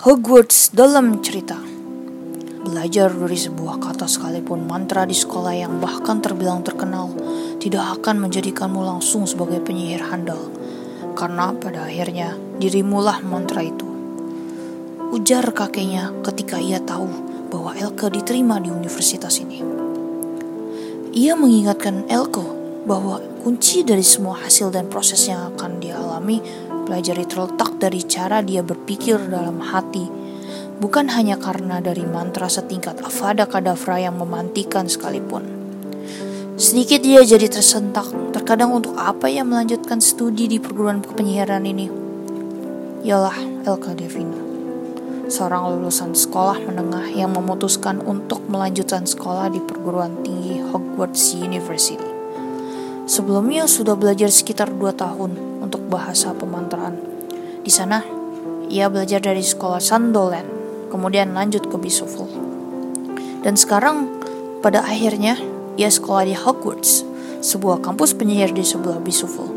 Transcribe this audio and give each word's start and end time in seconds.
Hogwarts 0.00 0.72
dalam 0.72 1.20
cerita. 1.20 1.60
Belajar 2.64 3.12
dari 3.12 3.36
sebuah 3.36 3.76
kata 3.84 4.08
sekalipun 4.08 4.64
mantra 4.64 5.04
di 5.04 5.12
sekolah 5.12 5.52
yang 5.52 5.76
bahkan 5.76 6.24
terbilang 6.24 6.64
terkenal 6.64 7.12
tidak 7.60 8.00
akan 8.00 8.24
menjadikanmu 8.24 8.80
langsung 8.80 9.28
sebagai 9.28 9.60
penyihir 9.60 10.00
handal. 10.08 10.40
Karena 11.12 11.52
pada 11.52 11.84
akhirnya 11.84 12.32
dirimulah 12.56 13.20
mantra 13.20 13.60
itu. 13.60 13.84
Ujar 15.12 15.52
kakeknya 15.52 16.16
ketika 16.24 16.56
ia 16.56 16.80
tahu 16.80 17.04
bahwa 17.52 17.76
Elke 17.76 18.08
diterima 18.08 18.56
di 18.56 18.72
universitas 18.72 19.36
ini. 19.36 19.60
Ia 21.12 21.36
mengingatkan 21.36 22.08
Elke 22.08 22.48
bahwa 22.88 23.20
kunci 23.44 23.84
dari 23.84 24.00
semua 24.00 24.40
hasil 24.40 24.72
dan 24.72 24.88
proses 24.88 25.28
yang 25.28 25.52
akan 25.52 25.76
dia 25.76 26.00
alami 26.00 26.40
pelajari 26.84 27.28
terletak 27.28 27.76
dari 27.80 28.00
cara 28.04 28.40
dia 28.44 28.64
berpikir 28.64 29.16
dalam 29.28 29.60
hati, 29.60 30.08
bukan 30.80 31.12
hanya 31.12 31.36
karena 31.36 31.78
dari 31.84 32.04
mantra 32.08 32.48
setingkat 32.48 33.04
Avada 33.04 33.44
Kedavra 33.44 34.00
yang 34.00 34.16
memantikan 34.16 34.88
sekalipun. 34.88 35.44
Sedikit 36.60 37.00
dia 37.00 37.24
jadi 37.24 37.48
tersentak, 37.48 38.08
terkadang 38.36 38.76
untuk 38.76 38.92
apa 39.00 39.32
ia 39.32 39.40
melanjutkan 39.40 39.96
studi 39.96 40.44
di 40.44 40.60
perguruan 40.60 41.00
penyiaran 41.00 41.64
ini? 41.64 41.88
Yalah, 43.00 43.64
Elka 43.64 43.96
Devina, 43.96 44.36
seorang 45.32 45.72
lulusan 45.72 46.12
sekolah 46.12 46.60
menengah 46.68 47.08
yang 47.16 47.32
memutuskan 47.32 48.04
untuk 48.04 48.44
melanjutkan 48.44 49.08
sekolah 49.08 49.48
di 49.48 49.60
perguruan 49.64 50.20
tinggi 50.20 50.60
Hogwarts 50.60 51.32
University. 51.32 52.04
Sebelumnya 53.08 53.64
sudah 53.64 53.96
belajar 53.96 54.28
sekitar 54.28 54.68
2 54.68 54.92
tahun 54.92 55.49
bahasa 55.90 56.30
pemantraan. 56.32 56.94
Di 57.60 57.68
sana, 57.68 58.00
ia 58.70 58.86
belajar 58.86 59.18
dari 59.18 59.42
sekolah 59.42 59.82
Sandolan, 59.82 60.46
kemudian 60.88 61.34
lanjut 61.34 61.66
ke 61.66 61.76
Bisuful. 61.76 62.30
Dan 63.42 63.58
sekarang, 63.58 64.06
pada 64.62 64.86
akhirnya, 64.86 65.34
ia 65.74 65.90
sekolah 65.90 66.24
di 66.24 66.38
Hogwarts, 66.38 67.02
sebuah 67.42 67.82
kampus 67.82 68.14
penyihir 68.14 68.54
di 68.54 68.62
sebelah 68.62 69.02
Bisuful. 69.02 69.50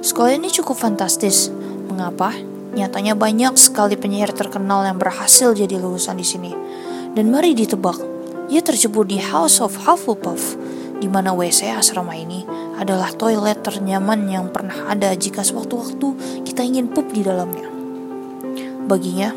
Sekolah 0.00 0.40
ini 0.40 0.48
cukup 0.48 0.80
fantastis. 0.80 1.52
Mengapa? 1.86 2.32
Nyatanya 2.76 3.16
banyak 3.16 3.56
sekali 3.60 3.96
penyihir 4.00 4.32
terkenal 4.32 4.84
yang 4.88 4.96
berhasil 4.96 5.52
jadi 5.52 5.76
lulusan 5.76 6.16
di 6.16 6.26
sini. 6.26 6.52
Dan 7.16 7.32
mari 7.32 7.56
ditebak, 7.56 7.96
ia 8.52 8.60
terjebur 8.60 9.08
di 9.08 9.16
House 9.18 9.58
of 9.64 9.74
Hufflepuff, 9.74 10.56
di 11.00 11.08
mana 11.08 11.32
WC 11.32 11.72
asrama 11.72 12.16
ini 12.16 12.44
adalah 12.76 13.08
toilet 13.16 13.64
ternyaman 13.64 14.28
yang 14.28 14.52
pernah 14.52 14.92
ada 14.92 15.12
jika 15.16 15.40
sewaktu-waktu 15.40 16.42
kita 16.44 16.60
ingin 16.60 16.92
pup 16.92 17.08
di 17.08 17.24
dalamnya. 17.24 17.68
Baginya, 18.86 19.32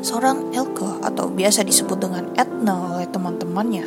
seorang 0.00 0.54
Elke 0.54 1.02
atau 1.04 1.28
biasa 1.28 1.66
disebut 1.66 1.98
dengan 1.98 2.30
Etna 2.38 2.96
oleh 2.96 3.10
teman-temannya, 3.10 3.86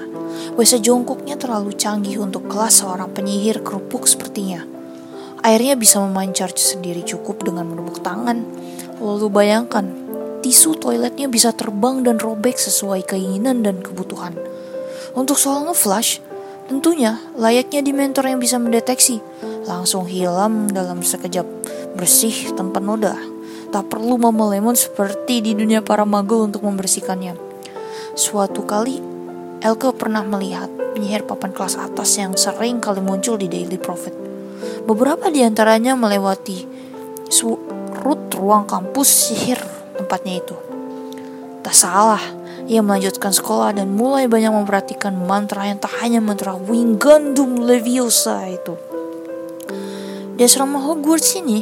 WC 0.60 0.84
jongkoknya 0.84 1.40
terlalu 1.40 1.74
canggih 1.74 2.20
untuk 2.20 2.46
kelas 2.52 2.84
seorang 2.84 3.10
penyihir 3.16 3.64
kerupuk 3.64 4.06
sepertinya. 4.06 4.68
Airnya 5.42 5.74
bisa 5.74 5.98
memancar 5.98 6.54
sendiri 6.54 7.02
cukup 7.02 7.42
dengan 7.42 7.66
menepuk 7.66 8.06
tangan. 8.06 8.46
Lalu 9.02 9.28
bayangkan, 9.34 9.90
tisu 10.46 10.78
toiletnya 10.78 11.26
bisa 11.26 11.50
terbang 11.50 12.06
dan 12.06 12.22
robek 12.22 12.62
sesuai 12.62 13.10
keinginan 13.10 13.66
dan 13.66 13.82
kebutuhan. 13.82 14.38
Untuk 15.18 15.42
soal 15.42 15.66
nge-flush, 15.66 16.22
Tentunya 16.72 17.20
layaknya 17.36 17.84
di 17.84 17.92
mentor 17.92 18.32
yang 18.32 18.40
bisa 18.40 18.56
mendeteksi, 18.56 19.20
langsung 19.68 20.08
hilang 20.08 20.72
dalam 20.72 21.04
sekejap, 21.04 21.44
bersih 22.00 22.56
tanpa 22.56 22.80
noda. 22.80 23.20
Tak 23.76 23.92
perlu 23.92 24.16
mama 24.16 24.48
lemon 24.48 24.80
seperti 24.80 25.44
di 25.44 25.52
dunia 25.52 25.84
para 25.84 26.08
magel 26.08 26.48
untuk 26.48 26.64
membersihkannya. 26.64 27.36
Suatu 28.16 28.64
kali, 28.64 29.04
Elke 29.60 29.92
pernah 29.92 30.24
melihat 30.24 30.72
penyihir 30.96 31.28
papan 31.28 31.52
kelas 31.52 31.76
atas 31.76 32.16
yang 32.16 32.40
sering 32.40 32.80
kali 32.80 33.04
muncul 33.04 33.36
di 33.36 33.52
Daily 33.52 33.76
Prophet. 33.76 34.16
Beberapa 34.88 35.28
di 35.28 35.44
antaranya 35.44 36.00
melewati 36.00 36.72
rut 38.00 38.32
ruang 38.32 38.64
kampus 38.64 39.28
sihir 39.28 39.60
tempatnya 40.00 40.40
itu. 40.40 40.56
Tak 41.68 41.76
salah, 41.76 42.24
ia 42.70 42.82
melanjutkan 42.86 43.34
sekolah 43.34 43.78
dan 43.78 43.94
mulai 43.94 44.30
banyak 44.30 44.54
memperhatikan 44.54 45.16
mantra 45.16 45.70
yang 45.70 45.80
tak 45.82 45.94
hanya 46.02 46.22
mantra 46.22 46.54
Wingardium 46.58 47.62
Leviosa 47.64 48.46
itu. 48.46 48.78
Di 50.38 50.46
asrama 50.46 50.82
Hogwarts 50.82 51.38
ini, 51.38 51.62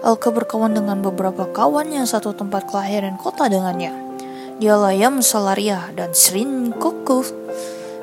Elke 0.00 0.32
berkawan 0.32 0.72
dengan 0.72 1.04
beberapa 1.04 1.44
kawan 1.44 1.92
yang 1.92 2.08
satu 2.08 2.32
tempat 2.32 2.64
kelahiran 2.72 3.20
kota 3.20 3.52
dengannya. 3.52 3.92
Dia 4.56 4.80
Layam 4.80 5.20
Salaria 5.20 5.92
dan 5.92 6.16
Srin 6.16 6.72
Koko. 6.72 7.20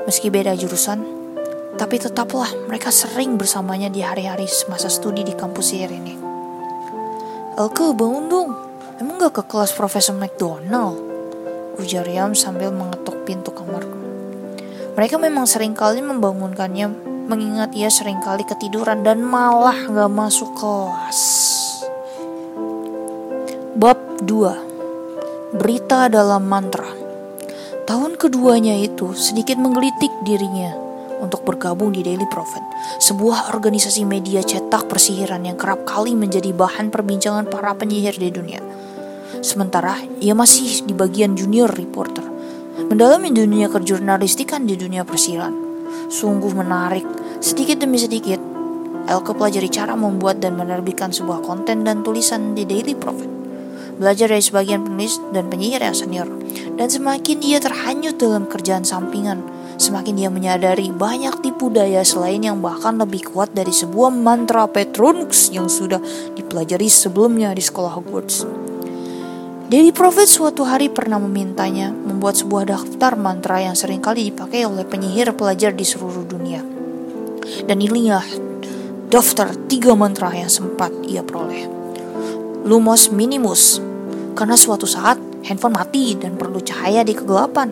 Meski 0.06 0.30
beda 0.30 0.54
jurusan, 0.54 1.02
tapi 1.74 1.98
tetaplah 1.98 2.54
mereka 2.70 2.94
sering 2.94 3.42
bersamanya 3.42 3.90
di 3.90 4.06
hari-hari 4.06 4.46
semasa 4.46 4.94
studi 4.94 5.26
di 5.26 5.34
kampus 5.34 5.74
sihir 5.74 5.90
ini. 5.90 6.14
Elke 7.58 7.90
bangun 7.98 8.26
dong, 8.30 8.50
emang 9.02 9.18
gak 9.18 9.42
ke 9.42 9.44
kelas 9.50 9.74
Profesor 9.74 10.14
McDonald? 10.14 11.07
Ujar 11.78 12.06
Yam 12.06 12.34
sambil 12.34 12.74
mengetuk 12.74 13.24
pintu 13.24 13.54
kamarku. 13.54 13.98
Mereka 14.98 15.22
memang 15.22 15.46
sering 15.46 15.78
kali 15.78 16.02
membangunkannya, 16.02 16.90
mengingat 17.30 17.74
ia 17.78 17.88
sering 17.94 18.18
kali 18.22 18.42
ketiduran 18.46 19.06
dan 19.06 19.22
malah 19.22 19.78
gak 19.86 20.12
masuk 20.12 20.50
kelas. 20.58 21.20
Bab 23.78 24.26
2 24.26 25.54
Berita 25.54 26.10
dalam 26.10 26.50
mantra 26.50 26.90
Tahun 27.86 28.20
keduanya 28.20 28.74
itu 28.76 29.14
sedikit 29.14 29.62
menggelitik 29.62 30.10
dirinya 30.26 30.88
untuk 31.22 31.46
bergabung 31.46 31.94
di 31.94 32.06
Daily 32.06 32.26
Prophet, 32.30 32.62
sebuah 33.02 33.54
organisasi 33.54 34.06
media 34.06 34.42
cetak 34.44 34.86
persihiran 34.90 35.46
yang 35.46 35.58
kerap 35.58 35.86
kali 35.86 36.14
menjadi 36.14 36.54
bahan 36.54 36.94
perbincangan 36.94 37.50
para 37.50 37.74
penyihir 37.74 38.18
di 38.18 38.30
dunia. 38.30 38.62
Sementara 39.42 40.02
ia 40.22 40.34
masih 40.34 40.86
di 40.86 40.94
bagian 40.98 41.38
junior 41.38 41.70
reporter. 41.70 42.26
Mendalami 42.90 43.34
dunia 43.34 43.70
kejurnalistikan 43.70 44.66
di 44.66 44.78
dunia 44.78 45.02
persilan. 45.02 45.54
Sungguh 46.08 46.54
menarik. 46.54 47.06
Sedikit 47.42 47.82
demi 47.82 48.02
sedikit, 48.02 48.38
Elke 49.08 49.32
pelajari 49.32 49.72
cara 49.72 49.96
membuat 49.96 50.44
dan 50.44 50.60
menerbitkan 50.60 51.16
sebuah 51.16 51.40
konten 51.40 51.88
dan 51.88 52.04
tulisan 52.04 52.52
di 52.52 52.68
Daily 52.68 52.92
Prophet. 52.92 53.32
Belajar 53.96 54.28
dari 54.28 54.44
sebagian 54.44 54.84
penulis 54.84 55.16
dan 55.32 55.48
penyihir 55.48 55.80
yang 55.80 55.96
senior. 55.96 56.28
Dan 56.76 56.92
semakin 56.92 57.40
ia 57.40 57.64
terhanyut 57.64 58.20
dalam 58.20 58.52
kerjaan 58.52 58.84
sampingan, 58.84 59.42
semakin 59.80 60.20
dia 60.20 60.30
menyadari 60.30 60.92
banyak 60.92 61.40
tipu 61.40 61.72
daya 61.72 62.04
selain 62.04 62.44
yang 62.44 62.60
bahkan 62.60 63.00
lebih 63.00 63.32
kuat 63.32 63.56
dari 63.56 63.72
sebuah 63.72 64.12
mantra 64.12 64.68
Petronux 64.68 65.56
yang 65.56 65.72
sudah 65.72 66.04
dipelajari 66.36 66.92
sebelumnya 66.92 67.56
di 67.56 67.64
sekolah 67.64 67.96
Hogwarts. 67.98 68.67
Daily 69.68 69.92
Prophet 69.92 70.32
suatu 70.32 70.64
hari 70.64 70.88
pernah 70.88 71.20
memintanya 71.20 71.92
membuat 71.92 72.40
sebuah 72.40 72.72
daftar 72.72 73.20
mantra 73.20 73.60
yang 73.60 73.76
sering 73.76 74.00
kali 74.00 74.32
dipakai 74.32 74.64
oleh 74.64 74.88
penyihir 74.88 75.36
pelajar 75.36 75.76
di 75.76 75.84
seluruh 75.84 76.24
dunia. 76.24 76.64
Dan 77.68 77.84
inilah 77.84 78.24
daftar 79.12 79.52
tiga 79.68 79.92
mantra 79.92 80.32
yang 80.32 80.48
sempat 80.48 80.96
ia 81.04 81.20
peroleh. 81.20 81.68
Lumos 82.64 83.12
Minimus, 83.12 83.84
karena 84.40 84.56
suatu 84.56 84.88
saat 84.88 85.20
handphone 85.44 85.76
mati 85.76 86.16
dan 86.16 86.40
perlu 86.40 86.64
cahaya 86.64 87.04
di 87.04 87.12
kegelapan. 87.12 87.68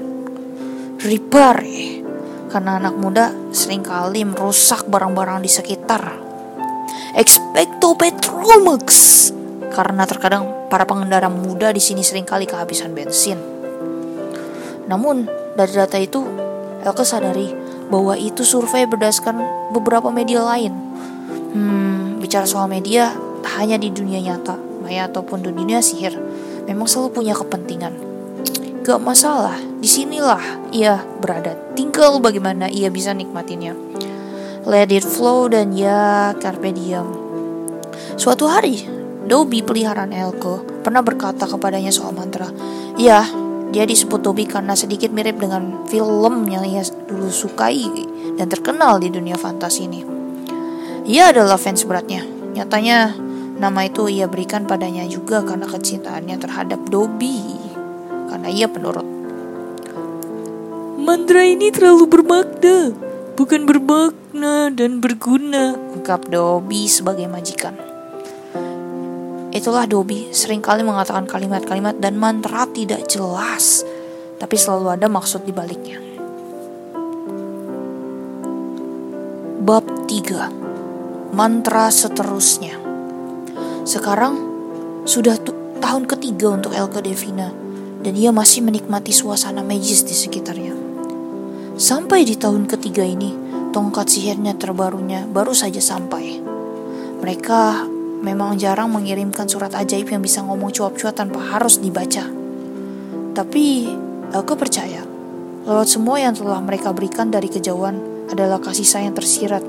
Ripare, 0.99 2.03
karena 2.51 2.75
anak 2.75 2.99
muda 2.99 3.31
sering 3.55 3.87
kali 3.87 4.27
merusak 4.27 4.83
barang-barang 4.91 5.39
di 5.39 5.47
sekitar. 5.47 6.03
Expecto 7.15 7.95
Petromux, 7.95 8.83
karena 9.71 10.03
terkadang 10.03 10.54
para 10.75 10.83
pengendara 10.83 11.31
muda 11.31 11.71
di 11.71 11.79
sini 11.79 12.03
sering 12.03 12.27
kali 12.27 12.43
kehabisan 12.43 12.91
bensin. 12.91 13.39
Namun, 14.91 15.23
dari 15.55 15.71
data 15.71 15.95
itu, 15.95 16.19
Elke 16.83 17.07
sadari 17.07 17.55
bahwa 17.87 18.19
itu 18.19 18.43
survei 18.43 18.83
berdasarkan 18.83 19.71
beberapa 19.71 20.11
media 20.11 20.43
lain. 20.43 20.75
Hmm, 21.55 22.19
bicara 22.19 22.43
soal 22.43 22.67
media, 22.67 23.15
tak 23.39 23.63
hanya 23.63 23.79
di 23.79 23.87
dunia 23.87 24.19
nyata, 24.19 24.59
maya 24.83 25.07
ataupun 25.07 25.47
dunia 25.47 25.79
sihir, 25.79 26.19
memang 26.67 26.91
selalu 26.91 27.23
punya 27.23 27.33
kepentingan. 27.39 27.95
Gak 28.83 28.99
masalah, 28.99 29.55
di 29.79 29.87
sinilah 29.87 30.43
ia 30.75 30.99
berada. 31.23 31.55
Tinggal 31.79 32.19
bagaimana 32.19 32.67
ia 32.67 32.91
bisa 32.91 33.15
nikmatinya. 33.15 33.71
Let 34.67 34.91
it 34.91 35.07
flow 35.07 35.47
dan 35.47 35.71
ya 35.71 36.35
carpe 36.35 36.75
diem. 36.75 37.07
Suatu 38.19 38.51
hari, 38.51 39.04
Dobby 39.25 39.65
peliharaan 39.65 40.13
Elko 40.13 40.61
pernah 40.85 41.01
berkata 41.01 41.49
kepadanya 41.49 41.89
soal 41.89 42.13
mantra. 42.13 42.45
Ya, 42.93 43.25
dia 43.73 43.81
disebut 43.89 44.21
Dobby 44.21 44.45
karena 44.45 44.77
sedikit 44.77 45.09
mirip 45.09 45.41
dengan 45.41 45.81
film 45.89 46.45
yang 46.45 46.61
ia 46.61 46.85
dulu 47.09 47.33
sukai 47.33 47.89
dan 48.37 48.45
terkenal 48.53 49.01
di 49.01 49.09
dunia 49.09 49.33
fantasi 49.33 49.89
ini. 49.89 50.05
Ia 51.09 51.33
adalah 51.33 51.57
fans 51.57 51.81
beratnya. 51.89 52.21
Nyatanya, 52.53 53.17
nama 53.57 53.89
itu 53.89 54.05
ia 54.05 54.29
berikan 54.29 54.69
padanya 54.69 55.09
juga 55.09 55.41
karena 55.41 55.65
kecintaannya 55.65 56.37
terhadap 56.37 56.81
Dobby. 56.89 57.57
karena 58.25 58.49
ia 58.51 58.67
penurut. 58.67 59.05
Mantra 60.97 61.45
ini 61.45 61.69
terlalu 61.69 62.09
bermakna, 62.09 62.91
bukan 63.37 63.69
bermakna 63.69 64.73
dan 64.73 64.99
berguna, 64.99 65.77
ungkap 65.93 66.25
Dobby 66.27 66.89
sebagai 66.89 67.29
majikan. 67.29 67.94
Itulah 69.55 69.87
Dobby, 69.87 70.35
sering 70.35 70.59
kali 70.59 70.83
mengatakan 70.83 71.23
kalimat-kalimat 71.23 71.95
dan 71.95 72.19
mantra 72.19 72.67
tidak 72.75 73.07
jelas, 73.07 73.87
tapi 74.35 74.59
selalu 74.59 74.99
ada 74.99 75.07
maksud 75.07 75.47
di 75.47 75.55
baliknya. 75.55 75.95
Bab 79.63 79.87
3 80.11 81.31
Mantra 81.31 81.87
seterusnya 81.87 82.75
Sekarang 83.87 84.35
sudah 85.07 85.39
tahun 85.79 86.03
ketiga 86.03 86.51
untuk 86.51 86.75
Elke 86.75 86.99
Devina 86.99 87.49
dan 88.03 88.13
ia 88.13 88.35
masih 88.35 88.59
menikmati 88.59 89.15
suasana 89.15 89.63
magis 89.63 90.03
di 90.03 90.11
sekitarnya. 90.11 90.75
Sampai 91.79 92.27
di 92.27 92.35
tahun 92.35 92.67
ketiga 92.67 93.07
ini, 93.07 93.31
tongkat 93.71 94.11
sihirnya 94.11 94.59
terbarunya 94.59 95.23
baru 95.25 95.55
saja 95.55 95.79
sampai. 95.79 96.43
Mereka 97.23 97.94
memang 98.23 98.59
jarang 98.59 98.91
mengirimkan 98.91 99.49
surat 99.49 99.73
ajaib 99.73 100.07
yang 100.07 100.23
bisa 100.23 100.43
ngomong 100.43 100.71
cuap-cuap 100.71 101.15
tanpa 101.15 101.41
harus 101.55 101.81
dibaca. 101.81 102.27
Tapi 103.35 103.65
aku 104.31 104.53
percaya, 104.55 105.03
lewat 105.67 105.87
semua 105.89 106.21
yang 106.21 106.35
telah 106.35 106.61
mereka 106.63 106.95
berikan 106.95 107.27
dari 107.33 107.51
kejauhan 107.51 108.27
adalah 108.31 108.61
kasih 108.63 108.87
sayang 108.87 109.15
tersirat 109.15 109.63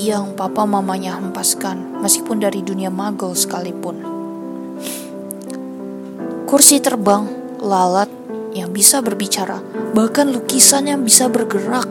yang 0.00 0.32
papa 0.32 0.64
mamanya 0.64 1.20
hempaskan 1.20 2.00
meskipun 2.00 2.40
dari 2.40 2.64
dunia 2.64 2.88
magel 2.88 3.36
sekalipun. 3.36 4.00
Kursi 6.48 6.80
terbang, 6.82 7.28
lalat, 7.60 8.10
yang 8.50 8.74
bisa 8.74 8.98
berbicara, 8.98 9.62
bahkan 9.94 10.34
lukisan 10.34 10.90
yang 10.90 11.06
bisa 11.06 11.30
bergerak. 11.30 11.86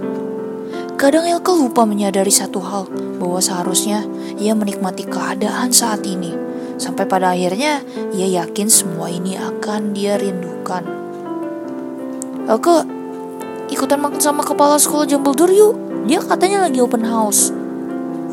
Kadang 1.00 1.24
Elke 1.24 1.56
lupa 1.56 1.88
menyadari 1.88 2.28
satu 2.28 2.60
hal, 2.60 2.84
bahwa 3.24 3.40
seharusnya 3.40 4.04
ia 4.36 4.52
menikmati 4.52 5.08
keadaan 5.08 5.72
saat 5.72 6.04
ini. 6.04 6.36
Sampai 6.76 7.08
pada 7.08 7.32
akhirnya, 7.32 7.80
ia 8.12 8.28
yakin 8.44 8.68
semua 8.68 9.08
ini 9.08 9.40
akan 9.40 9.96
dia 9.96 10.20
rindukan. 10.20 10.84
Elke, 12.52 12.84
ikutan 13.72 14.04
makan 14.04 14.20
sama 14.20 14.44
kepala 14.44 14.76
sekolah 14.76 15.08
Dumbledore 15.08 15.56
yuk. 15.56 15.74
Dia 16.04 16.20
katanya 16.20 16.68
lagi 16.68 16.84
open 16.84 17.08
house. 17.08 17.56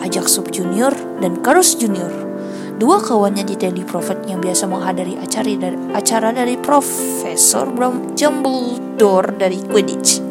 Ajak 0.03 0.27
Sub 0.27 0.51
Junior 0.51 0.91
dan 1.23 1.39
Karus 1.47 1.79
Junior 1.79 2.11
dua 2.83 2.99
kawannya 2.99 3.47
di 3.47 3.55
Daily 3.55 3.87
Prophet 3.87 4.27
yang 4.27 4.43
biasa 4.43 4.67
menghadiri 4.67 5.17
acara 5.23 5.55
dari, 5.55 5.79
acara 5.95 6.29
dari 6.35 6.59
Profesor 6.59 7.71
Dumbledore 8.19 9.39
dari 9.39 9.63
Quidditch. 9.63 10.26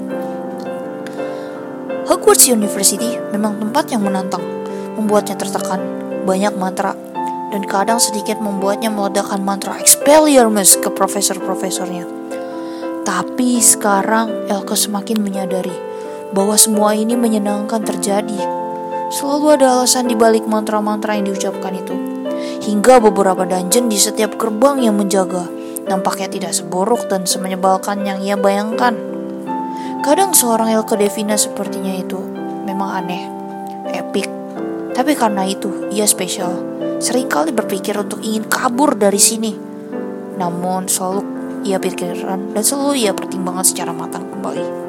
Hogwarts 2.05 2.45
University 2.45 3.17
memang 3.33 3.57
tempat 3.57 3.89
yang 3.89 4.05
menantang, 4.05 4.45
membuatnya 4.93 5.33
tertekan, 5.33 5.81
banyak 6.25 6.53
mantra, 6.53 6.93
dan 7.49 7.65
kadang 7.65 7.97
sedikit 7.97 8.37
membuatnya 8.37 8.93
meledakkan 8.93 9.41
mantra 9.41 9.77
Expelliarmus 9.81 10.77
ke 10.81 10.93
profesor-profesornya. 10.93 12.05
Tapi 13.05 13.61
sekarang 13.61 14.49
Elke 14.49 14.73
semakin 14.77 15.21
menyadari 15.21 15.73
bahwa 16.33 16.57
semua 16.57 16.97
ini 16.97 17.13
menyenangkan 17.13 17.81
terjadi. 17.85 18.41
Selalu 19.13 19.61
ada 19.61 19.81
alasan 19.81 20.09
di 20.09 20.17
balik 20.17 20.49
mantra-mantra 20.49 21.13
yang 21.13 21.29
diucapkan 21.29 21.73
itu 21.77 21.95
hingga 22.65 22.97
beberapa 22.97 23.45
dungeon 23.45 23.89
di 23.89 23.97
setiap 24.01 24.37
gerbang 24.41 24.81
yang 24.81 24.97
menjaga 24.97 25.45
nampaknya 25.85 26.27
tidak 26.29 26.53
seburuk 26.53 27.05
dan 27.07 27.29
semenyebalkan 27.29 28.03
yang 28.03 28.19
ia 28.21 28.35
bayangkan. 28.35 29.14
Kadang 30.05 30.37
seorang 30.37 30.69
Elke 30.69 30.93
Devina 31.01 31.33
sepertinya 31.33 31.89
itu 31.89 32.21
memang 32.61 32.93
aneh, 32.93 33.25
epic, 33.89 34.29
tapi 34.93 35.17
karena 35.17 35.49
itu 35.49 35.89
ia 35.89 36.05
spesial. 36.05 36.53
Seringkali 37.01 37.49
berpikir 37.49 37.97
untuk 37.97 38.21
ingin 38.21 38.45
kabur 38.45 38.93
dari 38.93 39.17
sini. 39.17 39.57
Namun 40.37 40.85
selalu 40.85 41.25
ia 41.65 41.81
pikirkan 41.81 42.53
dan 42.53 42.61
selalu 42.61 43.01
ia 43.01 43.17
pertimbangkan 43.17 43.65
secara 43.65 43.97
matang 43.97 44.29
kembali. 44.29 44.84